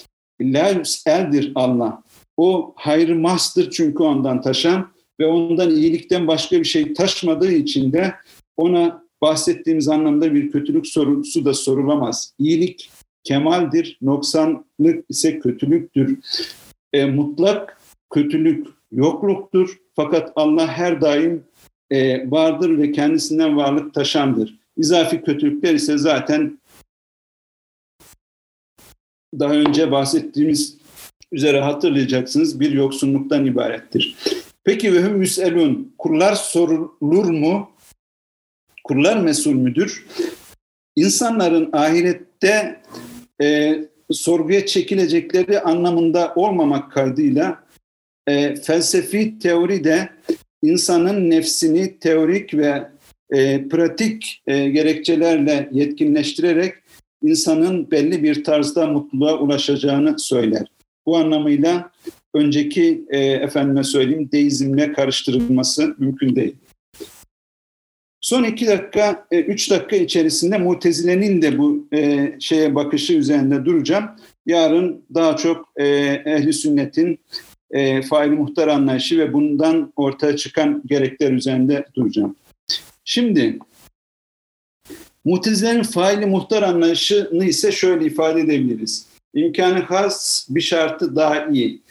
[0.41, 2.03] la eldir Allah.
[2.37, 4.87] O hayrı mahstır çünkü ondan taşan
[5.19, 8.15] ve ondan iyilikten başka bir şey taşmadığı için de
[8.57, 12.33] ona bahsettiğimiz anlamda bir kötülük sorusu da sorulamaz.
[12.39, 12.89] İyilik
[13.23, 16.19] kemaldir, noksanlık ise kötülüktür.
[16.93, 21.43] E, mutlak kötülük yokluktur fakat Allah her daim
[21.91, 24.59] e, vardır ve kendisinden varlık taşandır.
[24.77, 26.59] İzafi kötülükler ise zaten
[29.39, 30.77] daha önce bahsettiğimiz
[31.31, 34.15] üzere hatırlayacaksınız bir yoksunluktan ibarettir.
[34.63, 37.71] Peki ve hüm yüselun kullar sorulur mu?
[38.83, 40.05] Kullar mesul müdür?
[40.95, 42.81] İnsanların ahirette
[43.41, 43.79] e,
[44.11, 47.63] sorguya çekilecekleri anlamında olmamak kaydıyla
[48.27, 50.09] e, felsefi teoride
[50.61, 52.89] insanın nefsini teorik ve
[53.31, 56.73] e, pratik e, gerekçelerle yetkinleştirerek
[57.23, 60.74] insanın belli bir tarzda mutluluğa ulaşacağını söyler.
[61.05, 61.91] Bu anlamıyla
[62.33, 66.55] önceki e, efendime söyleyeyim deizmle karıştırılması mümkün değil.
[68.21, 74.05] Son iki dakika, e, üç dakika içerisinde Mutezile'nin de bu e, şeye bakışı üzerinde duracağım.
[74.45, 75.85] Yarın daha çok e,
[76.25, 77.19] ehli sünnetin
[77.71, 82.35] e, faili muhtar anlayışı ve bundan ortaya çıkan gerekler üzerinde duracağım.
[83.03, 83.59] Şimdi
[85.25, 89.14] Mutezile'nin faili muhtar anlayışını ise şöyle ifade edebiliriz.
[89.35, 91.81] İmkanı has bir şartı daha iyi.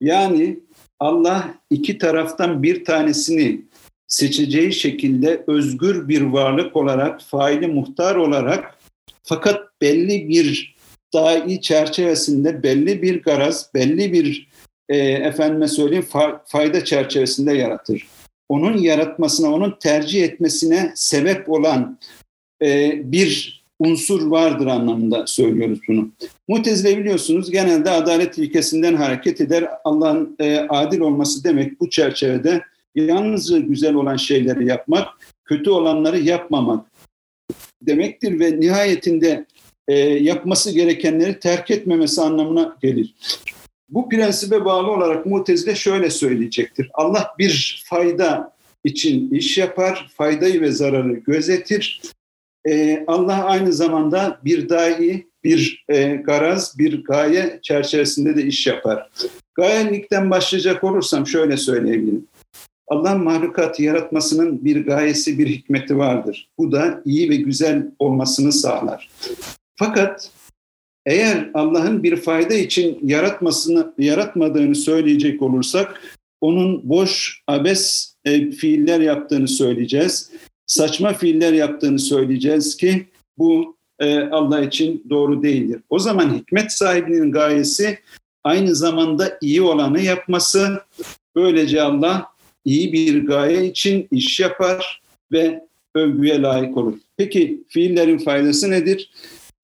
[0.00, 0.60] Yani
[1.00, 3.60] Allah iki taraftan bir tanesini
[4.06, 8.78] seçeceği şekilde özgür bir varlık olarak, faili muhtar olarak
[9.22, 10.76] fakat belli bir
[11.14, 14.48] dahi çerçevesinde, belli bir garaz, belli bir
[14.88, 16.06] e, efendime söyleyeyim
[16.46, 18.06] fayda çerçevesinde yaratır.
[18.48, 21.98] Onun yaratmasına, onun tercih etmesine sebep olan
[22.62, 26.10] e, bir unsur vardır anlamında söylüyoruz bunu.
[26.48, 29.68] Mutezile biliyorsunuz genelde adalet ilkesinden hareket eder.
[29.84, 32.62] Allah'ın e, adil olması demek bu çerçevede
[32.94, 35.08] yalnızca güzel olan şeyleri yapmak,
[35.44, 36.86] kötü olanları yapmamak
[37.82, 39.46] demektir ve nihayetinde
[39.88, 43.14] e, yapması gerekenleri terk etmemesi anlamına gelir.
[43.88, 46.90] Bu prensibe bağlı olarak Mutezile şöyle söyleyecektir.
[46.94, 48.52] Allah bir fayda
[48.84, 52.00] için iş yapar, faydayı ve zararı gözetir.
[52.68, 59.10] Ee, Allah aynı zamanda bir dahi, bir e, garaz, bir gaye çerçevesinde de iş yapar.
[59.54, 62.26] Gayelikten başlayacak olursam şöyle söyleyebilirim.
[62.88, 66.50] Allah'ın mahlukatı yaratmasının bir gayesi, bir hikmeti vardır.
[66.58, 69.10] Bu da iyi ve güzel olmasını sağlar.
[69.76, 70.30] Fakat
[71.06, 76.00] eğer Allah'ın bir fayda için yaratmasını yaratmadığını söyleyecek olursak
[76.40, 80.30] onun boş, abes e, fiiller yaptığını söyleyeceğiz.
[80.66, 83.06] Saçma fiiller yaptığını söyleyeceğiz ki
[83.38, 85.80] bu e, Allah için doğru değildir.
[85.90, 87.98] O zaman hikmet sahibinin gayesi
[88.44, 90.82] aynı zamanda iyi olanı yapması.
[91.36, 92.26] Böylece Allah
[92.64, 96.98] iyi bir gaye için iş yapar ve övgüye layık olur.
[97.16, 99.10] Peki fiillerin faydası nedir?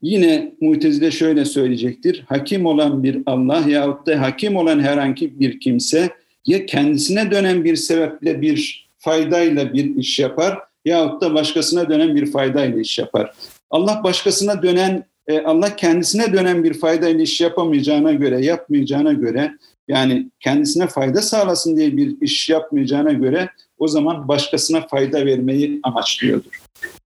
[0.02, 2.24] Yine Mutezile şöyle söyleyecektir.
[2.28, 6.10] Hakim olan bir Allah yahut da hakim olan herhangi bir kimse
[6.46, 10.58] ya kendisine dönen bir sebeple bir faydayla bir iş yapar
[10.88, 13.32] yahut da başkasına dönen bir faydayla iş yapar.
[13.70, 19.54] Allah başkasına dönen, e, Allah kendisine dönen bir faydayla iş yapamayacağına göre, yapmayacağına göre
[19.88, 26.62] yani kendisine fayda sağlasın diye bir iş yapmayacağına göre o zaman başkasına fayda vermeyi amaçlıyordur.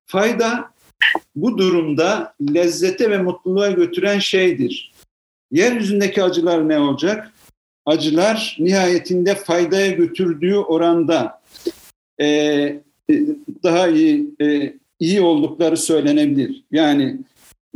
[0.06, 0.70] Fayda
[1.36, 4.92] bu durumda lezzete ve mutluluğa götüren şeydir.
[5.50, 7.32] Yeryüzündeki acılar ne olacak?
[7.86, 11.42] Acılar nihayetinde faydaya götürdüğü oranda
[12.20, 12.80] e,
[13.62, 16.64] daha iyi e, iyi oldukları söylenebilir.
[16.70, 17.18] Yani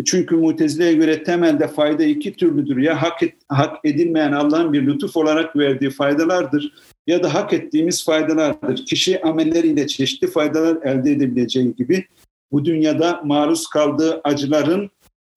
[0.05, 2.77] çünkü Mutezile'ye göre temelde fayda iki türlüdür.
[2.77, 6.73] Ya hak, et, hak edilmeyen Allah'ın bir lütuf olarak verdiği faydalardır
[7.07, 8.87] ya da hak ettiğimiz faydalardır.
[8.87, 12.05] Kişi amelleriyle çeşitli faydalar elde edebileceği gibi
[12.53, 14.91] bu dünyada maruz kaldığı acıların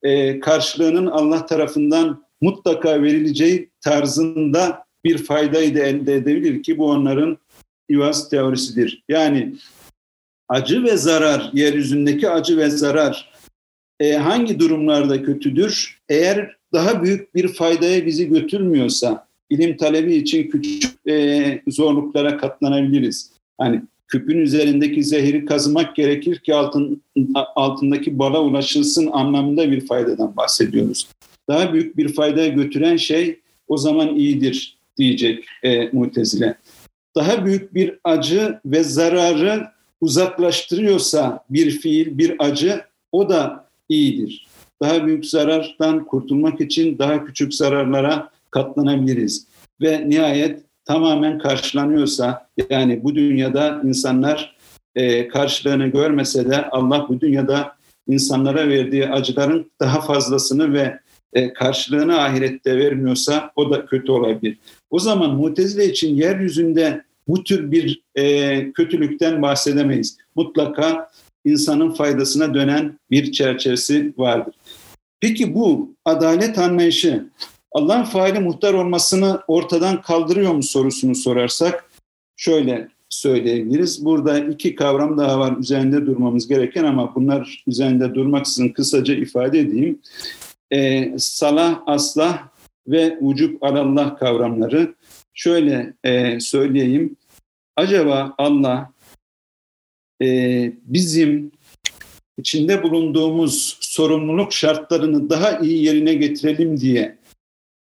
[0.03, 7.37] e, karşılığının Allah tarafından mutlaka verileceği tarzında bir faydayı da elde edebilir ki bu onların
[7.89, 9.03] İvaz teorisidir.
[9.09, 9.53] Yani
[10.49, 13.31] acı ve zarar, yeryüzündeki acı ve zarar
[13.99, 15.99] e, hangi durumlarda kötüdür?
[16.09, 23.31] Eğer daha büyük bir faydaya bizi götürmüyorsa, ilim talebi için küçük e, zorluklara katlanabiliriz.
[23.57, 27.01] Hani küpün üzerindeki zehiri kazımak gerekir ki altın,
[27.35, 31.07] altındaki bala ulaşılsın anlamında bir faydadan bahsediyoruz.
[31.47, 36.57] Daha büyük bir faydaya götüren şey o zaman iyidir diyecek e, mutezile.
[37.15, 39.67] Daha büyük bir acı ve zararı
[40.01, 42.81] uzaklaştırıyorsa bir fiil, bir acı
[43.11, 44.47] o da iyidir.
[44.81, 49.47] Daha büyük zarardan kurtulmak için daha küçük zararlara katlanabiliriz.
[49.81, 54.55] Ve nihayet tamamen karşılanıyorsa yani bu dünyada insanlar
[54.95, 57.75] e, karşılığını görmese de Allah bu dünyada
[58.07, 60.99] insanlara verdiği acıların daha fazlasını ve
[61.33, 64.57] e, karşılığını ahirette vermiyorsa o da kötü olabilir.
[64.89, 70.17] O zaman mutezile için yeryüzünde bu tür bir e, kötülükten bahsedemeyiz.
[70.35, 71.11] Mutlaka
[71.45, 74.55] insanın faydasına dönen bir çerçevesi vardır.
[75.19, 77.29] Peki bu adalet anlayışı
[77.71, 81.91] Allah'ın faili muhtar olmasını ortadan kaldırıyor mu sorusunu sorarsak
[82.37, 84.05] şöyle söyleyebiliriz.
[84.05, 89.99] Burada iki kavram daha var üzerinde durmamız gereken ama bunlar üzerinde durmaksızın kısaca ifade edeyim.
[90.71, 92.47] Ee, salah, aslah
[92.87, 94.95] ve vücub alallah kavramları.
[95.39, 97.15] Şöyle e, söyleyeyim.
[97.75, 98.93] Acaba Allah
[100.21, 100.27] e,
[100.83, 101.51] bizim
[102.37, 107.17] içinde bulunduğumuz sorumluluk şartlarını daha iyi yerine getirelim diye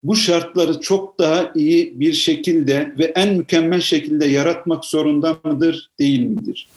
[0.02, 6.20] bu şartları çok daha iyi bir şekilde ve en mükemmel şekilde yaratmak zorunda mıdır, değil
[6.20, 6.68] midir?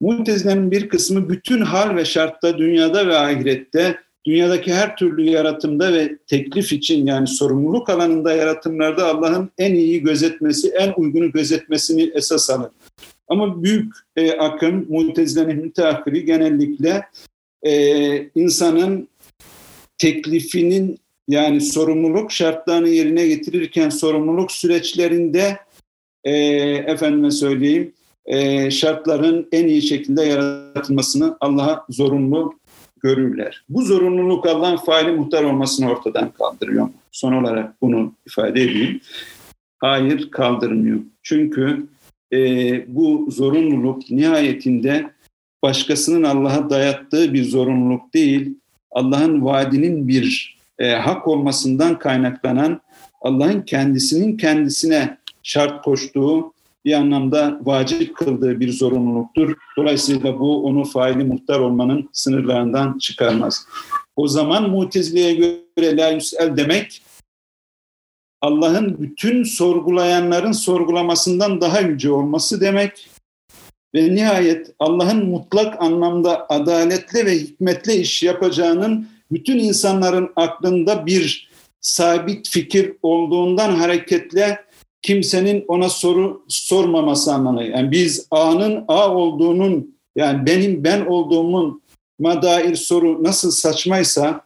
[0.00, 6.18] Mutezilerin bir kısmı bütün hal ve şartta dünyada ve ahirette, dünyadaki her türlü yaratımda ve
[6.26, 12.70] teklif için yani sorumluluk alanında yaratımlarda Allah'ın en iyi gözetmesi, en uygunu gözetmesini esas alır.
[13.28, 17.04] Ama büyük e, akım, mutezilerin müteahhiri genellikle
[17.62, 17.72] e,
[18.34, 19.08] insanın
[19.98, 25.58] teklifinin yani sorumluluk şartlarını yerine getirirken sorumluluk süreçlerinde
[26.24, 26.32] e,
[26.86, 27.92] efendime söyleyeyim
[28.26, 32.54] e, şartların en iyi şekilde yaratılmasını Allah'a zorunlu
[33.04, 33.64] görürler.
[33.68, 36.88] Bu zorunluluk Allah'ın faili muhtar olmasını ortadan kaldırıyor.
[37.12, 39.00] Son olarak bunu ifade edeyim.
[39.78, 41.00] Hayır kaldırmıyor.
[41.22, 41.86] Çünkü
[42.32, 42.38] e,
[42.94, 45.10] bu zorunluluk nihayetinde
[45.62, 48.58] başkasının Allah'a dayattığı bir zorunluluk değil,
[48.90, 52.80] Allah'ın vaadinin bir e, hak olmasından kaynaklanan
[53.20, 56.53] Allah'ın kendisinin kendisine şart koştuğu
[56.84, 59.56] bir anlamda vacip kıldığı bir zorunluluktur.
[59.76, 63.66] Dolayısıyla bu onu faili muhtar olmanın sınırlarından çıkarmaz.
[64.16, 67.02] O zaman Mutezile'ye göre la yüsel demek
[68.40, 73.08] Allah'ın bütün sorgulayanların sorgulamasından daha yüce olması demek
[73.94, 82.48] ve nihayet Allah'ın mutlak anlamda adaletle ve hikmetle iş yapacağının bütün insanların aklında bir sabit
[82.48, 84.63] fikir olduğundan hareketle
[85.04, 87.62] kimsenin ona soru sormaması anlamına.
[87.62, 91.82] Yani biz A'nın A olduğunun yani benim ben olduğumun
[92.18, 94.40] ma dair soru nasıl saçmaysa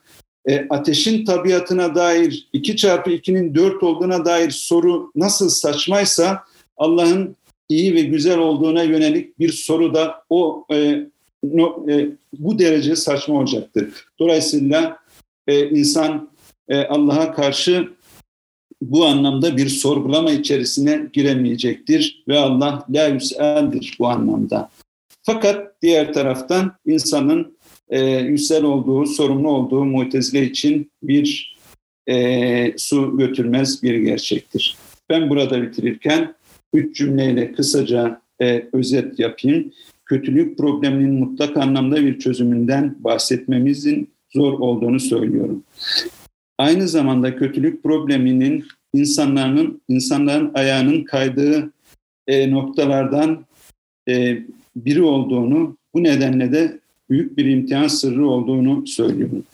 [0.49, 6.45] e, ateşin tabiatına dair 2 çarpı 2'nin 4 olduğuna dair soru nasıl saçmaysa
[6.77, 7.37] Allah'ın
[7.69, 11.07] iyi ve güzel olduğuna yönelik bir soru da o e,
[11.43, 14.07] no, e, bu derece saçma olacaktır.
[14.19, 14.99] Dolayısıyla
[15.47, 16.31] e, insan
[16.69, 17.98] e, Allah'a karşı
[18.83, 24.71] bu anlamda bir sorgulama içerisine giremeyecektir ve Allah la yüseldir bu anlamda.
[25.23, 31.59] Fakat diğer taraftan insanın e, yüsel olduğu, sorumlu olduğu mutezile için bir
[32.09, 34.77] e, su götürmez bir gerçektir.
[35.11, 36.35] Ben burada bitirirken
[36.73, 39.73] üç cümleyle kısaca e, özet yapayım
[40.07, 45.63] kötülük probleminin mutlak anlamda bir çözümünden bahsetmemizin zor olduğunu söylüyorum.
[46.59, 51.73] Aynı zamanda kötülük probleminin insanların insanların ayağının kaydığı
[52.27, 53.45] e, noktalardan
[54.09, 54.39] e,
[54.77, 56.79] biri olduğunu, bu nedenle de
[57.11, 59.45] büyük bir imtihan sırrı olduğunu söylüyorum.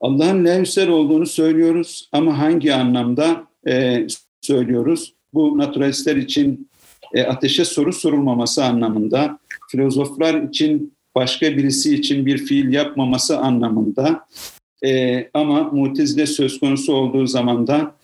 [0.00, 4.06] Allah'ın levsel olduğunu söylüyoruz ama hangi anlamda e,
[4.40, 5.14] söylüyoruz?
[5.34, 6.68] Bu naturalistler için
[7.14, 9.38] e, ateşe soru sorulmaması anlamında,
[9.70, 14.26] filozoflar için başka birisi için bir fiil yapmaması anlamında
[14.84, 17.94] e, ama mutezile söz konusu olduğu zaman da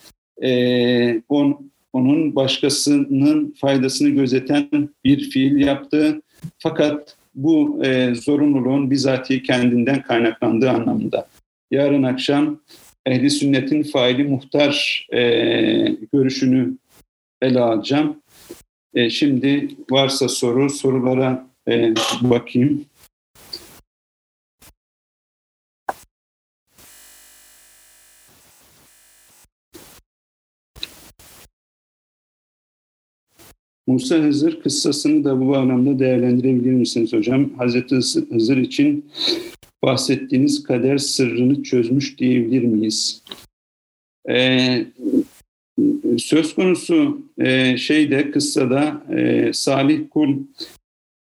[0.43, 6.22] e, on, onun başkasının faydasını gözeten bir fiil yaptığı
[6.59, 11.29] fakat bu e, zorunluluğun bizatihi kendinden kaynaklandığı anlamında.
[11.70, 12.61] Yarın akşam
[13.07, 15.20] ehli sünnetin faili muhtar e,
[16.12, 16.72] görüşünü
[17.43, 18.16] ele alacağım.
[18.95, 22.85] E, şimdi varsa soru, sorulara e, bakayım.
[33.87, 37.51] Musa Hızır kıssasını da bu bağlamda değerlendirebilir misiniz hocam?
[37.57, 37.97] Hazreti
[38.30, 39.11] Hızır için
[39.85, 43.22] bahsettiğiniz kader sırrını çözmüş diyebilir miyiz?
[44.30, 44.87] Ee,
[46.18, 50.37] söz konusu e, şeyde kıssada e, Salih Kul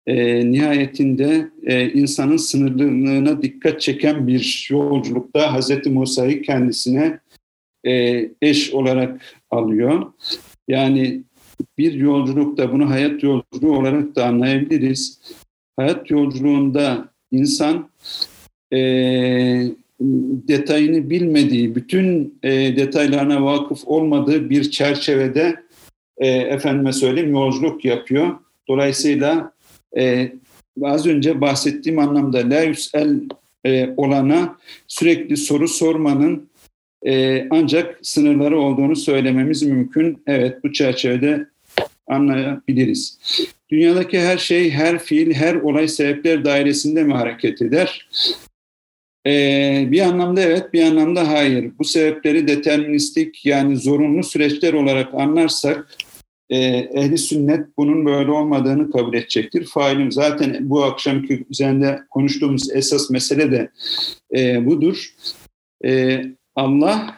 [0.07, 7.19] e, nihayetinde e, insanın sınırlılığına dikkat çeken bir yolculukta Hazreti Musa'yı kendisine
[7.85, 10.13] e, eş olarak alıyor.
[10.67, 11.23] Yani
[11.77, 15.21] bir yolculukta bunu hayat yolculuğu olarak da anlayabiliriz.
[15.77, 17.89] Hayat yolculuğunda insan
[18.73, 18.77] e,
[20.47, 25.63] detayını bilmediği, bütün e, detaylarına vakıf olmadığı bir çerçevede
[26.17, 28.27] e, efendime söyleyeyim yolculuk yapıyor.
[28.67, 29.53] Dolayısıyla
[29.97, 30.31] e,
[30.81, 33.19] az önce bahsettiğim anlamda la yüsel
[33.65, 36.49] e, olana sürekli soru sormanın
[37.05, 40.23] e, ancak sınırları olduğunu söylememiz mümkün.
[40.27, 41.47] Evet bu çerçevede
[42.07, 43.19] anlayabiliriz.
[43.71, 48.09] Dünyadaki her şey, her fiil, her olay sebepler dairesinde mi hareket eder?
[49.27, 51.71] Ee, bir anlamda evet, bir anlamda hayır.
[51.79, 55.97] Bu sebepleri deterministik yani zorunlu süreçler olarak anlarsak
[56.49, 56.57] e,
[56.95, 59.65] ehli sünnet bunun böyle olmadığını kabul edecektir.
[59.65, 63.69] Failim zaten bu akşamki üzerinde konuştuğumuz esas mesele de
[64.37, 65.13] e, budur.
[65.85, 66.21] E,
[66.55, 67.17] Allah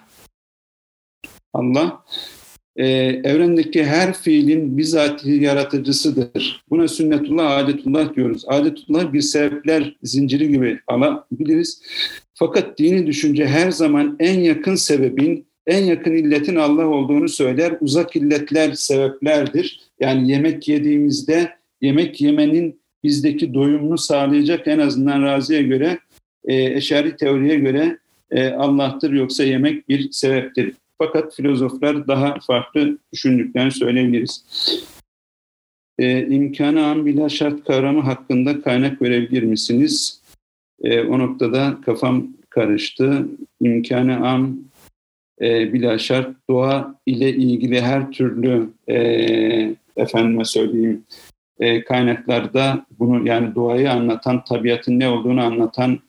[1.53, 2.03] Allah
[2.75, 2.87] e,
[3.23, 6.63] evrendeki her fiilin bizatihi yaratıcısıdır.
[6.69, 8.43] Buna sünnetullah, adetullah diyoruz.
[8.47, 11.81] Adetullah bir sebepler zinciri gibi alabiliriz.
[12.33, 17.77] Fakat dini düşünce her zaman en yakın sebebin, en yakın illetin Allah olduğunu söyler.
[17.81, 19.81] Uzak illetler sebeplerdir.
[19.99, 21.49] Yani yemek yediğimizde
[21.81, 25.99] yemek yemenin bizdeki doyumunu sağlayacak en azından Razi'ye göre,
[26.45, 27.97] e, Eşari teoriye göre
[28.31, 30.73] e, Allah'tır yoksa yemek bir sebeptir.
[30.97, 34.45] Fakat filozoflar daha farklı düşündüklerini söyleyebiliriz.
[35.99, 40.21] E, imkanı an bila şart kavramı hakkında kaynak verebilir misiniz?
[40.81, 43.27] E, o noktada kafam karıştı.
[43.61, 44.65] İmkanı an
[45.41, 48.95] e, bila şart doğa ile ilgili her türlü e,
[49.95, 51.05] efendime söyleyeyim
[51.59, 55.99] e, kaynaklarda bunu yani doğayı anlatan, tabiatın ne olduğunu anlatan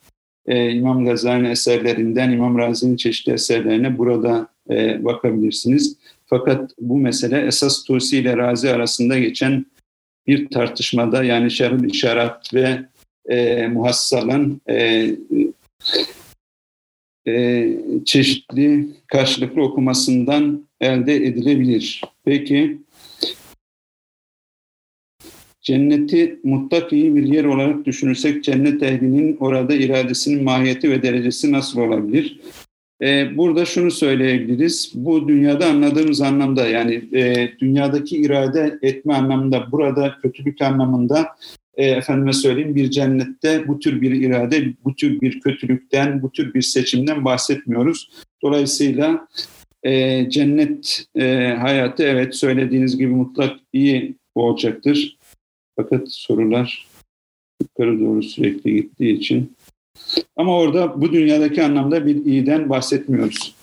[0.46, 5.96] e, İmam Gazali'nin eserlerinden İmam Razi'nin çeşitli eserlerine burada e, bakabilirsiniz.
[6.26, 9.66] Fakat bu mesele esas Tusi ile Razi arasında geçen
[10.26, 12.78] bir tartışmada yani şerh işaret ve
[13.28, 15.10] e, muhassalan e,
[17.28, 17.68] e,
[18.04, 22.02] çeşitli karşılıklı okumasından elde edilebilir.
[22.24, 22.78] Peki
[25.66, 31.80] cenneti mutlak iyi bir yer olarak düşünürsek cennet ehlinin orada iradesinin mahiyeti ve derecesi nasıl
[31.80, 32.40] olabilir?
[33.02, 34.92] Ee, burada şunu söyleyebiliriz.
[34.94, 41.26] Bu dünyada anladığımız anlamda yani e, dünyadaki irade etme anlamında burada kötülük anlamında
[41.74, 46.54] e, efendime söyleyeyim bir cennette bu tür bir irade, bu tür bir kötülükten, bu tür
[46.54, 48.10] bir seçimden bahsetmiyoruz.
[48.42, 49.28] Dolayısıyla
[49.82, 55.15] e, cennet e, hayatı evet söylediğiniz gibi mutlak iyi olacaktır.
[55.76, 56.86] Fakat sorular
[57.62, 59.56] yukarı doğru sürekli gittiği için
[60.36, 63.56] ama orada bu dünyadaki anlamda bir iyiden bahsetmiyoruz.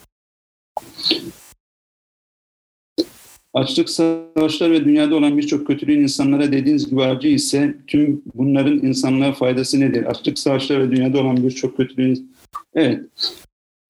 [3.54, 9.34] Açlık savaşlar ve dünyada olan birçok kötülüğün insanlara dediğiniz gibi acı ise tüm bunların insanlığa
[9.34, 10.06] faydası nedir?
[10.06, 12.36] Açlık savaşlar ve dünyada olan birçok kötülüğün...
[12.74, 13.04] Evet.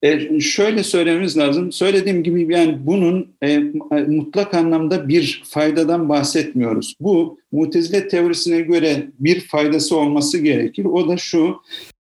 [0.03, 1.71] E, şöyle söylememiz lazım.
[1.71, 3.59] Söylediğim gibi yani bunun e,
[4.07, 6.95] mutlak anlamda bir faydadan bahsetmiyoruz.
[6.99, 10.85] Bu mutezile teorisine göre bir faydası olması gerekir.
[10.85, 11.55] O da şu,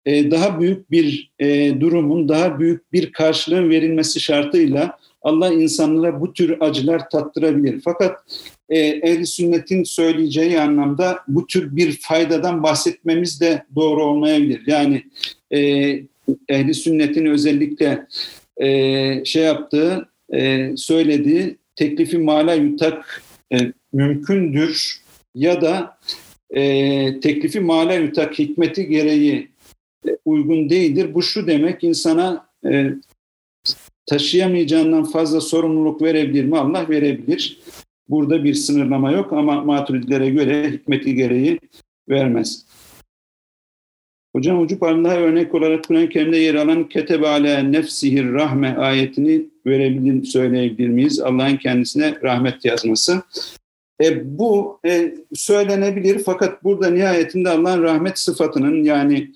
[0.05, 6.33] e, daha büyük bir e, durumun, daha büyük bir karşılığın verilmesi şartıyla Allah insanlara bu
[6.33, 7.81] tür acılar tattırabilir.
[7.83, 8.19] Fakat
[8.69, 14.61] e, ehl sünnetin söyleyeceği anlamda bu tür bir faydadan bahsetmemiz de doğru olmayabilir.
[14.67, 15.03] Yani
[15.53, 15.59] e,
[16.49, 18.07] ehli sünnetin özellikle
[18.57, 23.23] e, şey yaptığı, e, söylediği teklifi mala yutak
[23.53, 23.57] e,
[23.93, 25.01] mümkündür
[25.35, 25.97] ya da
[26.49, 29.47] e, teklifi mala yutak hikmeti gereği
[30.25, 31.13] uygun değildir.
[31.13, 32.89] Bu şu demek insana e,
[34.05, 36.57] taşıyamayacağından fazla sorumluluk verebilir mi?
[36.57, 37.59] Allah verebilir.
[38.09, 41.59] Burada bir sınırlama yok ama maturidilere göre hikmeti gereği
[42.09, 42.65] vermez.
[44.35, 50.23] Hocam Ucup Allah'a örnek olarak Kur'an-ı Kerim'de yer alan ketebe ala nefsihir rahme ayetini verebilir,
[50.25, 51.19] söyleyebilir miyiz?
[51.19, 53.21] Allah'ın kendisine rahmet yazması.
[54.03, 59.31] E, bu e, söylenebilir fakat burada nihayetinde Allah'ın rahmet sıfatının yani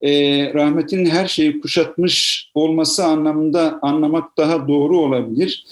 [0.00, 0.10] e,
[0.54, 5.66] rahmetin her şeyi kuşatmış olması anlamında anlamak daha doğru olabilir.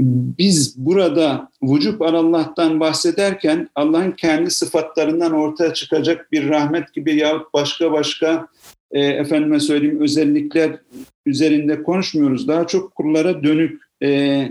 [0.00, 7.92] Biz burada vücub Allah'tan bahsederken Allah'ın kendi sıfatlarından ortaya çıkacak bir rahmet gibi yahut başka
[7.92, 8.48] başka
[8.90, 10.80] e, efendime söyleyeyim özellikler
[11.26, 12.48] üzerinde konuşmuyoruz.
[12.48, 14.42] Daha çok kullara dönük e,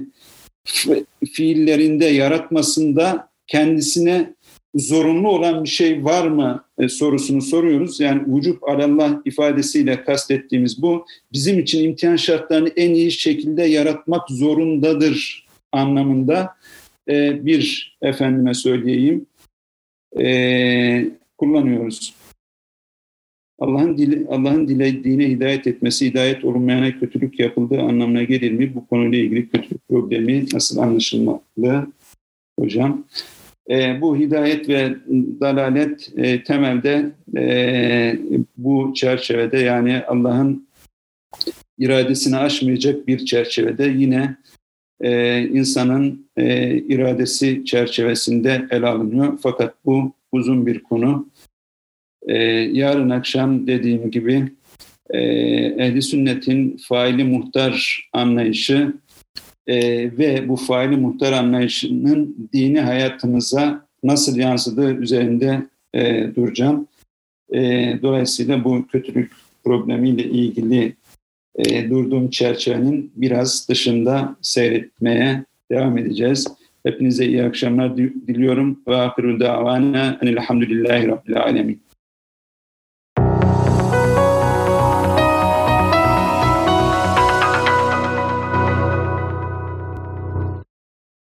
[1.33, 4.33] fiillerinde, yaratmasında kendisine
[4.75, 7.99] zorunlu olan bir şey var mı e, sorusunu soruyoruz.
[7.99, 11.05] Yani vücub alallah ifadesiyle kastettiğimiz bu.
[11.33, 16.55] Bizim için imtihan şartlarını en iyi şekilde yaratmak zorundadır anlamında
[17.09, 19.25] e, bir efendime söyleyeyim
[20.19, 21.05] e,
[21.37, 22.13] kullanıyoruz.
[23.59, 28.75] Allah'ın dili, Allah'ın dilediğine hidayet etmesi, hidayet olunmayana kötülük yapıldığı anlamına gelir mi?
[28.75, 31.87] Bu konuyla ilgili kötülük problemi nasıl anlaşılmalı
[32.59, 33.05] hocam?
[33.69, 34.95] E, bu hidayet ve
[35.41, 38.19] dalalet e, temelde e,
[38.57, 40.67] bu çerçevede yani Allah'ın
[41.77, 44.37] iradesini aşmayacak bir çerçevede yine
[45.01, 49.39] e, insanın e, iradesi çerçevesinde ele alınıyor.
[49.43, 51.29] Fakat bu uzun bir konu.
[52.27, 54.51] E, yarın akşam dediğim gibi
[55.09, 55.19] e,
[55.77, 58.93] ehli sünnetin faili muhtar anlayışı
[59.67, 59.77] e,
[60.17, 66.87] ve bu faili muhtar anlayışının dini hayatımıza nasıl yansıdığı üzerinde e, duracağım.
[67.53, 67.59] E,
[68.01, 69.31] dolayısıyla bu kötülük
[69.63, 70.95] problemiyle ilgili
[71.55, 76.47] e, durduğum çerçevenin biraz dışında seyretmeye devam edeceğiz.
[76.83, 78.79] Hepinize iyi akşamlar diliyorum.
[78.87, 81.84] Ve ahiru davana enilhamdülillahi rabbil alemin.